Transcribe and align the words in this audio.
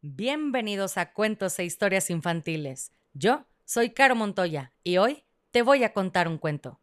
Bienvenidos 0.00 0.96
a 0.96 1.12
Cuentos 1.12 1.58
e 1.58 1.64
Historias 1.64 2.08
Infantiles. 2.08 2.92
Yo 3.14 3.48
soy 3.64 3.90
Caro 3.90 4.14
Montoya 4.14 4.72
y 4.84 4.98
hoy 4.98 5.24
te 5.50 5.62
voy 5.62 5.82
a 5.82 5.92
contar 5.92 6.28
un 6.28 6.38
cuento. 6.38 6.80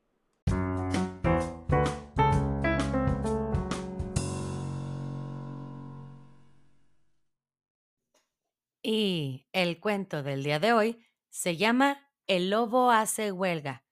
Y 8.83 9.47
el 9.53 9.79
cuento 9.79 10.21
del 10.21 10.43
día 10.43 10.59
de 10.59 10.73
hoy 10.73 10.99
se 11.29 11.55
llama 11.55 12.09
El 12.27 12.49
lobo 12.49 12.91
hace 12.91 13.31
huelga, 13.31 13.85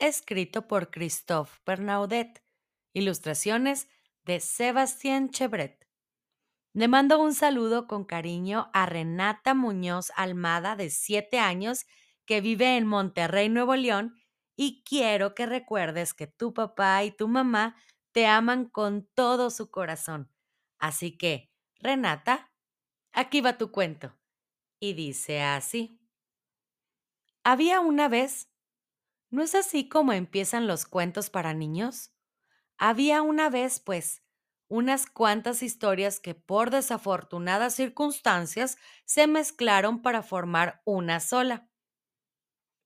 escrito 0.00 0.66
por 0.66 0.90
Christophe 0.90 1.60
Bernaudet, 1.64 2.42
ilustraciones 2.92 3.88
de 4.24 4.40
Sebastián 4.40 5.30
Chevret. 5.30 5.83
Le 6.76 6.88
mando 6.88 7.20
un 7.22 7.34
saludo 7.34 7.86
con 7.86 8.04
cariño 8.04 8.68
a 8.72 8.84
Renata 8.84 9.54
Muñoz 9.54 10.10
Almada, 10.16 10.74
de 10.74 10.90
7 10.90 11.38
años, 11.38 11.86
que 12.26 12.40
vive 12.40 12.76
en 12.76 12.84
Monterrey, 12.84 13.48
Nuevo 13.48 13.76
León, 13.76 14.16
y 14.56 14.82
quiero 14.82 15.36
que 15.36 15.46
recuerdes 15.46 16.14
que 16.14 16.26
tu 16.26 16.52
papá 16.52 17.04
y 17.04 17.12
tu 17.12 17.28
mamá 17.28 17.76
te 18.10 18.26
aman 18.26 18.64
con 18.68 19.06
todo 19.14 19.50
su 19.50 19.70
corazón. 19.70 20.32
Así 20.80 21.16
que, 21.16 21.52
Renata, 21.78 22.52
aquí 23.12 23.40
va 23.40 23.56
tu 23.56 23.70
cuento 23.70 24.18
y 24.80 24.94
dice 24.94 25.42
así. 25.42 26.00
Había 27.44 27.78
una 27.78 28.08
vez. 28.08 28.50
¿No 29.30 29.44
es 29.44 29.54
así 29.54 29.88
como 29.88 30.12
empiezan 30.12 30.66
los 30.66 30.86
cuentos 30.86 31.30
para 31.30 31.54
niños? 31.54 32.10
Había 32.78 33.22
una 33.22 33.48
vez, 33.48 33.78
pues, 33.78 34.23
unas 34.68 35.06
cuantas 35.06 35.62
historias 35.62 36.20
que 36.20 36.34
por 36.34 36.70
desafortunadas 36.70 37.74
circunstancias 37.74 38.76
se 39.04 39.26
mezclaron 39.26 40.02
para 40.02 40.22
formar 40.22 40.82
una 40.84 41.20
sola. 41.20 41.68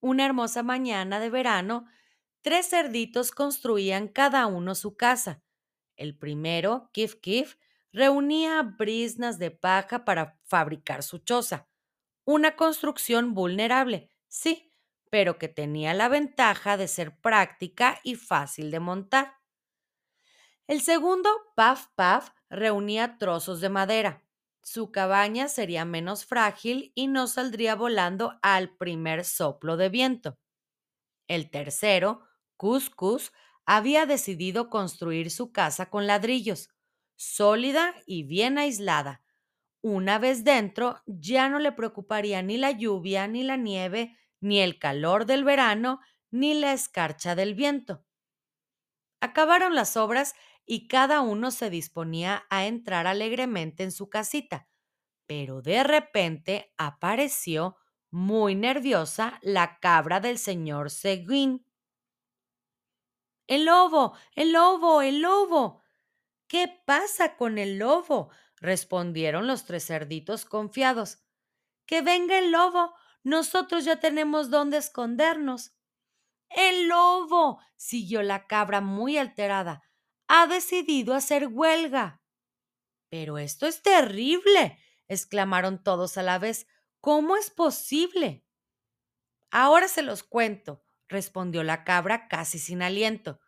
Una 0.00 0.24
hermosa 0.26 0.62
mañana 0.62 1.20
de 1.20 1.30
verano, 1.30 1.86
tres 2.42 2.68
cerditos 2.70 3.30
construían 3.32 4.08
cada 4.08 4.46
uno 4.46 4.74
su 4.74 4.96
casa. 4.96 5.42
El 5.96 6.16
primero, 6.18 6.90
Kif 6.92 7.16
Kif, 7.16 7.56
reunía 7.92 8.62
brisnas 8.62 9.38
de 9.38 9.50
paja 9.50 10.04
para 10.04 10.38
fabricar 10.44 11.02
su 11.02 11.18
choza. 11.18 11.68
Una 12.24 12.56
construcción 12.56 13.34
vulnerable, 13.34 14.10
sí, 14.28 14.74
pero 15.10 15.38
que 15.38 15.48
tenía 15.48 15.94
la 15.94 16.08
ventaja 16.08 16.76
de 16.78 16.88
ser 16.88 17.20
práctica 17.20 18.00
y 18.04 18.16
fácil 18.16 18.70
de 18.72 18.80
montar. 18.80 19.37
El 20.68 20.82
segundo, 20.82 21.30
Paf 21.56 21.88
Paf, 21.96 22.30
reunía 22.48 23.18
trozos 23.18 23.60
de 23.60 23.70
madera. 23.70 24.24
Su 24.62 24.92
cabaña 24.92 25.48
sería 25.48 25.84
menos 25.84 26.26
frágil 26.26 26.92
y 26.94 27.08
no 27.08 27.26
saldría 27.26 27.74
volando 27.74 28.38
al 28.42 28.76
primer 28.76 29.24
soplo 29.24 29.76
de 29.76 29.88
viento. 29.88 30.38
El 31.28 31.50
tercero, 31.50 32.22
Cuscus, 32.56 33.32
había 33.66 34.06
decidido 34.06 34.70
construir 34.70 35.30
su 35.30 35.52
casa 35.52 35.90
con 35.90 36.06
ladrillos, 36.06 36.70
sólida 37.16 37.94
y 38.06 38.24
bien 38.24 38.58
aislada, 38.58 39.22
una 39.82 40.18
vez 40.18 40.44
dentro, 40.44 41.02
ya 41.06 41.48
no 41.48 41.60
le 41.60 41.72
preocuparía 41.72 42.42
ni 42.42 42.58
la 42.58 42.72
lluvia, 42.72 43.28
ni 43.28 43.44
la 43.44 43.56
nieve, 43.56 44.18
ni 44.40 44.60
el 44.60 44.78
calor 44.78 45.24
del 45.24 45.44
verano, 45.44 46.00
ni 46.30 46.54
la 46.54 46.72
escarcha 46.72 47.36
del 47.36 47.54
viento. 47.54 48.04
Acabaron 49.20 49.74
las 49.74 49.96
obras 49.96 50.34
y 50.64 50.86
cada 50.88 51.20
uno 51.20 51.50
se 51.50 51.70
disponía 51.70 52.46
a 52.50 52.66
entrar 52.66 53.06
alegremente 53.06 53.82
en 53.82 53.92
su 53.92 54.08
casita, 54.08 54.68
pero 55.26 55.62
de 55.62 55.82
repente 55.84 56.72
apareció, 56.76 57.76
muy 58.10 58.54
nerviosa, 58.54 59.38
la 59.42 59.78
cabra 59.80 60.20
del 60.20 60.38
señor 60.38 60.90
Seguin. 60.90 61.66
El 63.46 63.64
lobo, 63.66 64.14
el 64.34 64.52
lobo, 64.52 65.02
el 65.02 65.20
lobo. 65.20 65.82
¿Qué 66.48 66.82
pasa 66.86 67.36
con 67.36 67.58
el 67.58 67.78
lobo? 67.78 68.30
respondieron 68.56 69.46
los 69.46 69.64
tres 69.64 69.86
cerditos 69.86 70.44
confiados. 70.44 71.20
Que 71.86 72.02
venga 72.02 72.38
el 72.38 72.52
lobo, 72.52 72.94
nosotros 73.22 73.84
ya 73.84 74.00
tenemos 74.00 74.50
dónde 74.50 74.78
escondernos. 74.78 75.72
El 76.50 76.88
lobo, 76.88 77.60
siguió 77.76 78.22
la 78.22 78.46
cabra 78.46 78.80
muy 78.80 79.18
alterada, 79.18 79.82
ha 80.28 80.46
decidido 80.46 81.14
hacer 81.14 81.48
huelga. 81.48 82.20
Pero 83.10 83.38
esto 83.38 83.66
es 83.66 83.82
terrible, 83.82 84.78
exclamaron 85.08 85.82
todos 85.82 86.18
a 86.18 86.22
la 86.22 86.38
vez. 86.38 86.66
¿Cómo 87.00 87.36
es 87.36 87.50
posible? 87.50 88.44
Ahora 89.50 89.88
se 89.88 90.02
los 90.02 90.22
cuento, 90.22 90.82
respondió 91.08 91.62
la 91.62 91.84
cabra 91.84 92.28
casi 92.28 92.58
sin 92.58 92.82
aliento. 92.82 93.40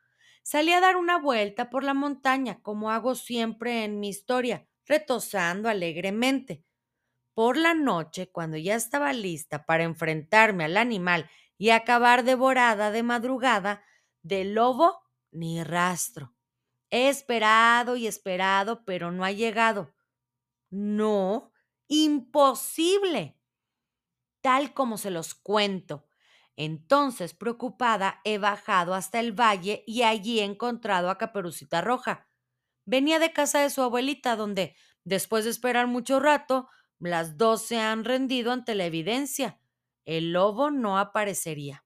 Salí 0.42 0.72
a 0.72 0.80
dar 0.80 0.96
una 0.96 1.18
vuelta 1.18 1.68
por 1.70 1.84
la 1.84 1.94
montaña, 1.94 2.60
como 2.62 2.90
hago 2.90 3.14
siempre 3.14 3.84
en 3.84 4.00
mi 4.00 4.08
historia, 4.08 4.66
retosando 4.86 5.68
alegremente. 5.68 6.64
Por 7.34 7.56
la 7.56 7.74
noche, 7.74 8.30
cuando 8.30 8.56
ya 8.56 8.74
estaba 8.76 9.12
lista 9.12 9.66
para 9.66 9.84
enfrentarme 9.84 10.64
al 10.64 10.76
animal 10.76 11.30
y 11.60 11.71
acabar 11.71 12.25
devorada 12.25 12.91
de 12.91 13.03
madrugada, 13.03 13.84
del 14.22 14.54
lobo 14.54 15.03
ni 15.31 15.62
rastro. 15.62 16.34
He 16.88 17.10
esperado 17.10 17.97
y 17.97 18.06
esperado, 18.06 18.82
pero 18.87 19.12
no 19.12 19.26
ha 19.26 19.31
llegado. 19.31 19.94
No, 20.71 21.53
imposible. 21.87 23.37
Tal 24.41 24.72
como 24.72 24.97
se 24.97 25.10
los 25.10 25.34
cuento. 25.34 26.06
Entonces, 26.56 27.34
preocupada, 27.34 28.22
he 28.25 28.38
bajado 28.38 28.94
hasta 28.94 29.21
el 29.21 29.38
valle 29.38 29.84
y 29.87 30.03
allí 30.03 30.41
he 30.41 30.44
encontrado 30.44 31.10
a 31.10 31.19
Caperucita 31.19 31.82
Roja. 31.82 32.27
Venía 32.87 33.19
de 33.19 33.34
casa 33.34 33.60
de 33.60 33.69
su 33.69 33.82
abuelita, 33.82 34.34
donde, 34.34 34.75
después 35.04 35.44
de 35.44 35.50
esperar 35.50 35.88
mucho 35.88 36.21
rato, 36.21 36.71
las 36.98 37.37
dos 37.37 37.60
se 37.66 37.78
han 37.78 38.06
rendido 38.06 38.50
ante 38.50 38.75
la 38.75 38.87
evidencia. 38.87 39.59
El 40.10 40.32
lobo 40.32 40.72
no 40.72 40.98
aparecería. 40.98 41.84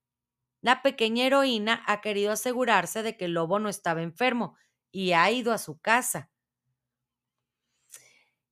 La 0.62 0.80
pequeña 0.80 1.26
heroína 1.26 1.84
ha 1.86 2.00
querido 2.00 2.32
asegurarse 2.32 3.02
de 3.02 3.18
que 3.18 3.26
el 3.26 3.34
lobo 3.34 3.58
no 3.58 3.68
estaba 3.68 4.00
enfermo 4.00 4.56
y 4.90 5.12
ha 5.12 5.30
ido 5.30 5.52
a 5.52 5.58
su 5.58 5.78
casa. 5.78 6.30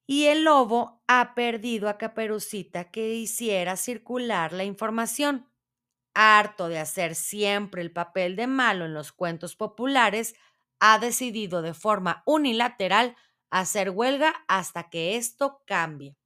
Y 0.06 0.26
el 0.26 0.44
lobo 0.44 1.02
ha 1.08 1.34
perdido 1.34 1.88
a 1.88 1.96
Caperucita 1.96 2.90
que 2.90 3.14
hiciera 3.14 3.78
circular 3.78 4.52
la 4.52 4.64
información. 4.64 5.50
Harto 6.12 6.68
de 6.68 6.78
hacer 6.78 7.14
siempre 7.14 7.80
el 7.80 7.92
papel 7.92 8.36
de 8.36 8.46
malo 8.46 8.84
en 8.84 8.92
los 8.92 9.10
cuentos 9.10 9.56
populares, 9.56 10.34
ha 10.80 10.98
decidido 10.98 11.62
de 11.62 11.72
forma 11.72 12.22
unilateral 12.26 13.16
hacer 13.48 13.88
huelga 13.88 14.44
hasta 14.48 14.90
que 14.90 15.16
esto 15.16 15.62
cambie. 15.66 16.18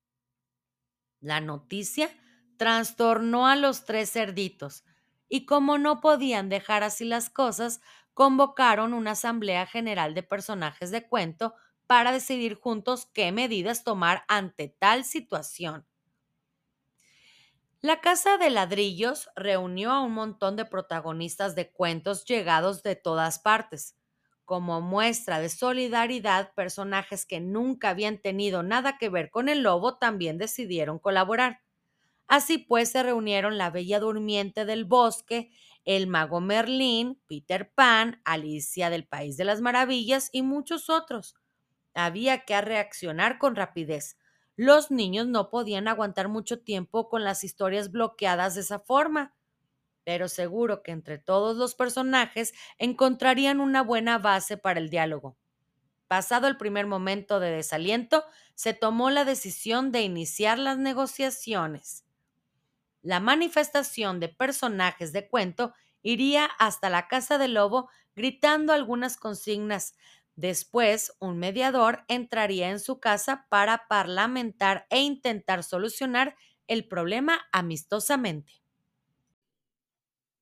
La 1.20 1.40
noticia 1.40 2.10
trastornó 2.56 3.46
a 3.48 3.56
los 3.56 3.84
tres 3.84 4.10
cerditos 4.12 4.84
y 5.28 5.46
como 5.46 5.78
no 5.78 6.00
podían 6.00 6.48
dejar 6.48 6.82
así 6.82 7.04
las 7.04 7.30
cosas, 7.30 7.80
convocaron 8.14 8.94
una 8.94 9.12
asamblea 9.12 9.66
general 9.66 10.14
de 10.14 10.22
personajes 10.22 10.90
de 10.90 11.06
cuento 11.08 11.54
para 11.86 12.12
decidir 12.12 12.54
juntos 12.54 13.06
qué 13.12 13.32
medidas 13.32 13.84
tomar 13.84 14.24
ante 14.28 14.68
tal 14.68 15.04
situación. 15.04 15.86
La 17.80 18.00
Casa 18.02 18.36
de 18.36 18.50
Ladrillos 18.50 19.30
reunió 19.34 19.90
a 19.90 20.02
un 20.02 20.12
montón 20.12 20.56
de 20.56 20.66
protagonistas 20.66 21.54
de 21.54 21.70
cuentos 21.72 22.24
llegados 22.26 22.82
de 22.82 22.96
todas 22.96 23.38
partes. 23.38 23.96
Como 24.44 24.80
muestra 24.82 25.40
de 25.40 25.48
solidaridad, 25.48 26.52
personajes 26.54 27.24
que 27.24 27.40
nunca 27.40 27.88
habían 27.90 28.18
tenido 28.20 28.62
nada 28.62 28.98
que 28.98 29.08
ver 29.08 29.30
con 29.30 29.48
el 29.48 29.62
lobo 29.62 29.96
también 29.98 30.36
decidieron 30.38 30.98
colaborar. 30.98 31.62
Así 32.28 32.58
pues 32.58 32.90
se 32.90 33.02
reunieron 33.02 33.58
la 33.58 33.70
Bella 33.70 34.00
Durmiente 34.00 34.64
del 34.64 34.84
Bosque, 34.84 35.50
el 35.84 36.06
Mago 36.08 36.40
Merlín, 36.40 37.20
Peter 37.28 37.72
Pan, 37.72 38.20
Alicia 38.24 38.90
del 38.90 39.06
País 39.06 39.36
de 39.36 39.44
las 39.44 39.60
Maravillas 39.60 40.30
y 40.32 40.42
muchos 40.42 40.90
otros. 40.90 41.36
Había 41.94 42.44
que 42.44 42.60
reaccionar 42.60 43.38
con 43.38 43.56
rapidez. 43.56 44.18
Los 44.56 44.90
niños 44.90 45.26
no 45.26 45.50
podían 45.50 45.88
aguantar 45.88 46.28
mucho 46.28 46.60
tiempo 46.60 47.08
con 47.08 47.24
las 47.24 47.44
historias 47.44 47.90
bloqueadas 47.92 48.54
de 48.54 48.62
esa 48.62 48.80
forma 48.80 49.34
pero 50.04 50.28
seguro 50.28 50.82
que 50.82 50.92
entre 50.92 51.18
todos 51.18 51.56
los 51.56 51.74
personajes 51.74 52.54
encontrarían 52.78 53.60
una 53.60 53.82
buena 53.82 54.18
base 54.18 54.56
para 54.56 54.78
el 54.80 54.88
diálogo. 54.88 55.36
Pasado 56.08 56.48
el 56.48 56.58
primer 56.58 56.86
momento 56.86 57.40
de 57.40 57.50
desaliento, 57.52 58.24
se 58.54 58.74
tomó 58.74 59.10
la 59.10 59.26
decisión 59.26 59.92
de 59.92 60.02
iniciar 60.02 60.58
las 60.58 60.78
negociaciones. 60.78 62.05
La 63.06 63.20
manifestación 63.20 64.20
de 64.20 64.28
personajes 64.28 65.12
de 65.12 65.28
cuento 65.28 65.72
iría 66.02 66.46
hasta 66.58 66.90
la 66.90 67.08
casa 67.08 67.38
del 67.38 67.54
lobo 67.54 67.88
gritando 68.14 68.72
algunas 68.72 69.16
consignas 69.16 69.94
Después, 70.36 71.14
un 71.18 71.38
mediador 71.38 72.04
entraría 72.08 72.68
en 72.68 72.78
su 72.78 73.00
casa 73.00 73.46
para 73.48 73.88
parlamentar 73.88 74.86
e 74.90 75.00
intentar 75.00 75.64
solucionar 75.64 76.36
el 76.66 76.86
problema 76.86 77.40
amistosamente. 77.52 78.52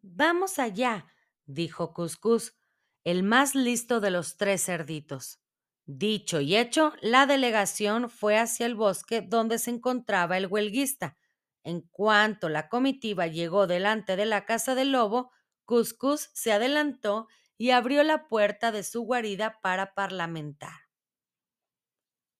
Vamos 0.03 0.59
allá, 0.59 1.07
dijo 1.47 1.95
Cuscus, 1.95 2.57
el 3.05 3.23
más 3.23 3.55
listo 3.55 4.01
de 4.01 4.11
los 4.11 4.37
tres 4.37 4.65
cerditos. 4.65 5.39
Dicho 5.87 6.41
y 6.41 6.57
hecho, 6.57 6.93
la 7.01 7.27
delegación 7.27 8.11
fue 8.11 8.37
hacia 8.37 8.67
el 8.67 8.75
bosque 8.75 9.23
donde 9.23 9.59
se 9.59 9.71
encontraba 9.71 10.37
el 10.39 10.49
huelguista. 10.49 11.17
En 11.65 11.81
cuanto 11.81 12.49
la 12.49 12.69
comitiva 12.69 13.27
llegó 13.27 13.67
delante 13.67 14.15
de 14.17 14.27
la 14.27 14.45
casa 14.47 14.75
del 14.77 14.93
lobo, 14.93 15.33
Cuscus 15.65 16.31
se 16.33 16.53
adelantó 16.53 17.27
y 17.59 17.71
abrió 17.71 18.05
la 18.05 18.29
puerta 18.29 18.71
de 18.71 18.85
su 18.85 19.03
guarida 19.03 19.61
para 19.63 19.95
parlamentar. 19.95 20.75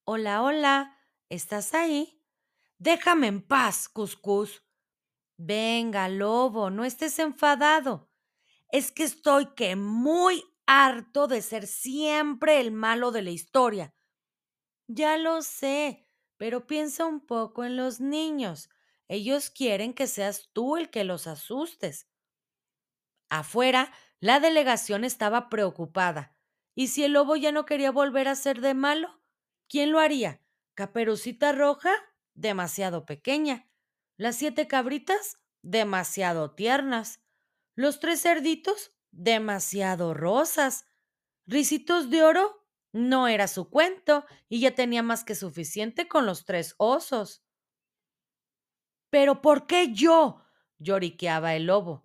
Hola, 0.07 0.43
hola, 0.43 0.99
¿estás 1.29 1.75
ahí? 1.75 2.21
Déjame 2.79 3.29
en 3.29 3.43
paz, 3.47 3.89
Cuscus. 3.89 4.65
Venga, 5.39 6.09
lobo, 6.09 6.71
no 6.71 6.85
estés 6.85 7.19
enfadado. 7.19 8.11
Es 8.71 8.93
que 8.93 9.05
estoy 9.05 9.55
que 9.55 9.77
muy 9.77 10.45
harto 10.67 11.29
de 11.29 11.43
ser 11.43 11.67
siempre 11.67 12.61
el 12.61 12.73
malo 12.73 13.13
de 13.13 13.23
la 13.23 13.31
historia. 13.31 13.95
Ya 14.89 15.17
lo 15.19 15.43
sé, 15.43 16.09
pero 16.37 16.67
piensa 16.67 17.07
un 17.07 17.21
poco 17.27 17.65
en 17.65 17.77
los 17.77 18.01
niños. 18.01 18.69
Ellos 19.09 19.51
quieren 19.51 19.95
que 19.95 20.07
seas 20.07 20.51
tú 20.53 20.77
el 20.77 20.91
que 20.91 21.05
los 21.05 21.27
asustes. 21.27 22.09
Afuera, 23.29 23.93
la 24.21 24.41
delegación 24.41 25.05
estaba 25.05 25.49
preocupada. 25.51 26.37
¿Y 26.75 26.89
si 26.89 27.05
el 27.05 27.13
lobo 27.13 27.37
ya 27.37 27.53
no 27.53 27.67
quería 27.67 27.91
volver 27.91 28.29
a 28.29 28.35
ser 28.35 28.61
de 28.61 28.75
malo? 28.75 29.21
¿Quién 29.69 29.93
lo 29.93 30.01
haría? 30.01 30.41
¿Caperucita 30.75 31.53
roja? 31.53 31.93
Demasiado 32.35 33.07
pequeña. 33.07 33.69
¿Las 34.17 34.37
siete 34.37 34.67
cabritas? 34.67 35.39
Demasiado 35.63 36.55
tiernas. 36.55 37.21
¿Los 37.75 38.01
tres 38.01 38.23
cerditos? 38.23 38.93
Demasiado 39.11 40.15
rosas. 40.15 40.87
¿Risitos 41.47 42.11
de 42.11 42.23
oro? 42.23 42.67
No 42.93 43.29
era 43.29 43.49
su 43.49 43.71
cuento 43.71 44.25
y 44.49 44.61
ya 44.61 44.75
tenía 44.75 45.03
más 45.03 45.25
que 45.25 45.35
suficiente 45.35 46.07
con 46.09 46.27
los 46.27 46.45
tres 46.45 46.75
osos. 46.79 47.45
¿Pero 49.15 49.41
por 49.41 49.69
qué 49.69 49.93
yo? 49.93 50.43
lloriqueaba 50.81 51.55
el 51.55 51.67
lobo. 51.67 52.05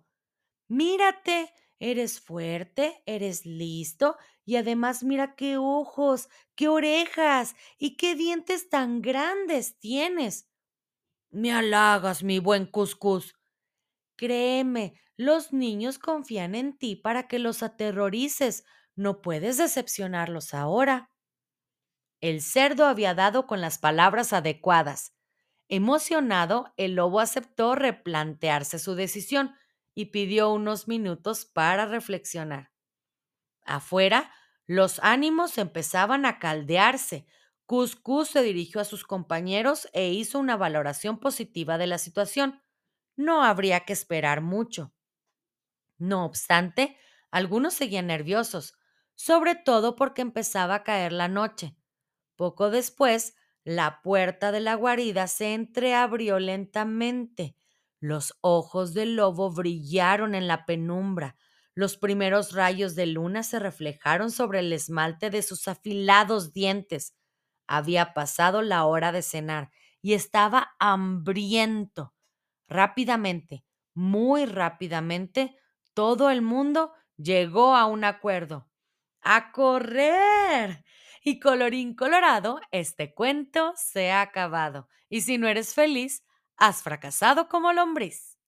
Mírate, 0.68 1.52
eres 1.80 2.20
fuerte, 2.20 3.02
eres 3.04 3.44
listo 3.44 4.16
y 4.44 4.54
además 4.54 5.02
mira 5.02 5.34
qué 5.34 5.56
ojos, 5.56 6.28
qué 6.54 6.68
orejas 6.68 7.56
y 7.78 7.96
qué 7.96 8.14
dientes 8.14 8.68
tan 8.68 9.02
grandes 9.02 9.76
tienes. 9.80 10.48
Me 11.30 11.50
halagas, 11.50 12.22
mi 12.22 12.38
buen 12.38 12.64
cuscús. 12.64 13.34
Créeme, 14.14 14.94
los 15.16 15.52
niños 15.52 15.98
confían 15.98 16.54
en 16.54 16.78
ti 16.78 16.94
para 16.94 17.26
que 17.26 17.40
los 17.40 17.64
aterrorices. 17.64 18.64
No 18.94 19.20
puedes 19.20 19.56
decepcionarlos 19.56 20.54
ahora. 20.54 21.10
El 22.20 22.40
cerdo 22.40 22.86
había 22.86 23.14
dado 23.14 23.48
con 23.48 23.60
las 23.60 23.78
palabras 23.78 24.32
adecuadas. 24.32 25.12
Emocionado, 25.70 26.74
el 26.76 26.96
lobo 26.96 27.20
aceptó 27.20 27.76
replantearse 27.76 28.78
su 28.78 28.94
decisión 28.96 29.54
y 29.94 30.06
pidió 30.06 30.52
unos 30.52 30.88
minutos 30.88 31.46
para 31.46 31.86
reflexionar. 31.86 32.72
Afuera, 33.64 34.32
los 34.66 35.00
ánimos 35.02 35.58
empezaban 35.58 36.26
a 36.26 36.38
caldearse. 36.40 37.26
Cuscus 37.66 38.28
se 38.28 38.42
dirigió 38.42 38.80
a 38.82 38.84
sus 38.84 39.04
compañeros 39.04 39.88
e 39.94 40.10
hizo 40.10 40.38
una 40.40 40.56
valoración 40.56 41.20
positiva 41.20 41.78
de 41.78 41.86
la 41.86 41.98
situación. 41.98 42.62
No 43.16 43.44
habría 43.44 43.80
que 43.80 43.92
esperar 43.94 44.42
mucho. 44.42 44.92
No 45.98 46.24
obstante, 46.24 46.96
algunos 47.30 47.74
seguían 47.74 48.08
nerviosos, 48.08 48.74
sobre 49.14 49.54
todo 49.54 49.94
porque 49.96 50.22
empezaba 50.22 50.74
a 50.76 50.82
caer 50.84 51.12
la 51.12 51.28
noche. 51.28 51.76
Poco 52.36 52.70
después, 52.70 53.36
la 53.64 54.00
puerta 54.02 54.52
de 54.52 54.60
la 54.60 54.74
guarida 54.74 55.26
se 55.26 55.54
entreabrió 55.54 56.38
lentamente. 56.38 57.56
Los 58.00 58.34
ojos 58.40 58.94
del 58.94 59.16
lobo 59.16 59.50
brillaron 59.50 60.34
en 60.34 60.48
la 60.48 60.64
penumbra. 60.64 61.36
Los 61.74 61.96
primeros 61.96 62.52
rayos 62.52 62.94
de 62.94 63.06
luna 63.06 63.42
se 63.42 63.58
reflejaron 63.58 64.30
sobre 64.30 64.60
el 64.60 64.72
esmalte 64.72 65.30
de 65.30 65.42
sus 65.42 65.68
afilados 65.68 66.52
dientes. 66.52 67.14
Había 67.66 68.14
pasado 68.14 68.62
la 68.62 68.84
hora 68.86 69.12
de 69.12 69.22
cenar 69.22 69.70
y 70.02 70.14
estaba 70.14 70.72
hambriento. 70.78 72.14
Rápidamente, 72.68 73.64
muy 73.94 74.46
rápidamente, 74.46 75.56
todo 75.94 76.30
el 76.30 76.42
mundo 76.42 76.92
llegó 77.16 77.76
a 77.76 77.86
un 77.86 78.04
acuerdo. 78.04 78.68
¡A 79.22 79.52
correr! 79.52 80.84
Y 81.22 81.38
colorín 81.38 81.94
colorado, 81.94 82.60
este 82.70 83.12
cuento 83.12 83.74
se 83.76 84.10
ha 84.10 84.22
acabado. 84.22 84.88
Y 85.10 85.20
si 85.20 85.36
no 85.36 85.48
eres 85.48 85.74
feliz, 85.74 86.24
has 86.56 86.82
fracasado 86.82 87.48
como 87.48 87.74
lombriz. 87.74 88.38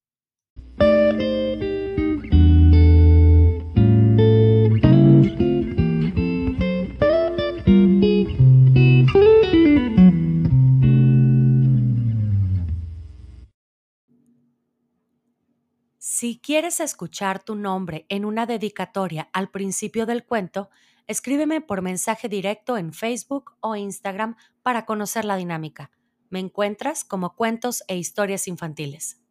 Si 15.98 16.38
quieres 16.38 16.78
escuchar 16.78 17.42
tu 17.42 17.56
nombre 17.56 18.06
en 18.08 18.24
una 18.24 18.46
dedicatoria 18.46 19.28
al 19.32 19.50
principio 19.50 20.06
del 20.06 20.24
cuento, 20.24 20.70
escríbeme 21.06 21.60
por 21.60 21.82
mensaje 21.82 22.28
directo 22.28 22.76
en 22.76 22.92
Facebook 22.92 23.52
o 23.60 23.76
Instagram 23.76 24.36
para 24.62 24.84
conocer 24.84 25.24
la 25.24 25.36
dinámica. 25.36 25.90
Me 26.30 26.40
encuentras 26.40 27.04
como 27.04 27.36
cuentos 27.36 27.84
e 27.88 27.96
historias 27.96 28.48
infantiles. 28.48 29.21